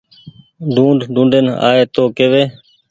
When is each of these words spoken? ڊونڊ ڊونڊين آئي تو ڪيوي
ڊونڊ 0.73 0.99
ڊونڊين 1.13 1.47
آئي 1.67 1.81
تو 1.93 2.03
ڪيوي 2.17 2.43